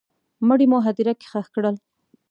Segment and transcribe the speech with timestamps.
[0.47, 1.71] مړی مو هدیره کي ښخ کړی